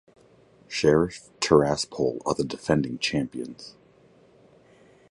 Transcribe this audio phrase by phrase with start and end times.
[0.67, 3.75] Sheriff Tiraspol are the defending champions.